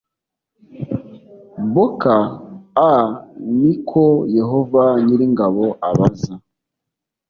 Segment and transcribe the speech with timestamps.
[1.73, 2.15] boka
[2.91, 2.93] a
[3.59, 4.03] ni ko
[4.37, 6.33] yehova nyir ingabo abaza